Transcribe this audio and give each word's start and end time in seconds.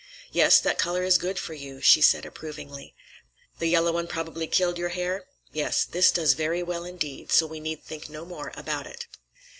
"Yes, 0.31 0.59
that 0.61 0.79
color 0.79 1.03
is 1.03 1.19
good 1.19 1.37
for 1.37 1.53
you," 1.53 1.79
she 1.79 2.01
said 2.01 2.25
approvingly. 2.25 2.95
"The 3.59 3.67
yellow 3.67 3.91
one 3.91 4.07
probably 4.07 4.47
killed 4.47 4.79
your 4.79 4.89
hair? 4.89 5.27
Yes; 5.51 5.85
this 5.85 6.11
does 6.11 6.33
very 6.33 6.63
well 6.63 6.85
indeed, 6.85 7.31
so 7.31 7.45
we 7.45 7.59
need 7.59 7.83
think 7.83 8.09
no 8.09 8.25
more 8.25 8.51
about 8.55 8.87
it." 8.87 9.05